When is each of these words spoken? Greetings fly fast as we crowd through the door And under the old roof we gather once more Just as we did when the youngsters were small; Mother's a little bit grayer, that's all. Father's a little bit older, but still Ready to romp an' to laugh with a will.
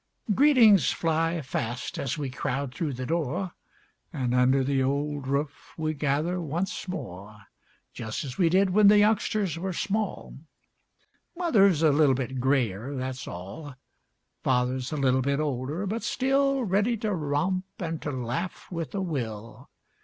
Greetings 0.33 0.89
fly 0.91 1.41
fast 1.43 1.99
as 1.99 2.17
we 2.17 2.31
crowd 2.31 2.73
through 2.73 2.93
the 2.93 3.05
door 3.05 3.51
And 4.11 4.33
under 4.33 4.63
the 4.63 4.81
old 4.81 5.27
roof 5.27 5.75
we 5.77 5.93
gather 5.93 6.41
once 6.41 6.87
more 6.87 7.43
Just 7.93 8.23
as 8.23 8.35
we 8.35 8.49
did 8.49 8.71
when 8.71 8.87
the 8.87 8.97
youngsters 8.97 9.59
were 9.59 9.73
small; 9.73 10.39
Mother's 11.37 11.83
a 11.83 11.91
little 11.91 12.15
bit 12.15 12.39
grayer, 12.39 12.95
that's 12.95 13.27
all. 13.27 13.75
Father's 14.41 14.91
a 14.91 14.97
little 14.97 15.21
bit 15.21 15.39
older, 15.39 15.85
but 15.85 16.01
still 16.01 16.63
Ready 16.63 16.97
to 16.97 17.13
romp 17.13 17.65
an' 17.77 17.99
to 17.99 18.09
laugh 18.09 18.71
with 18.71 18.95
a 18.95 19.01
will. 19.01 19.69